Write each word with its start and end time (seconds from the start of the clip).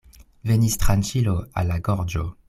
Venis 0.51 0.77
tranĉilo 0.83 1.35
al 1.61 1.71
la 1.73 1.77
gorĝo. 1.89 2.25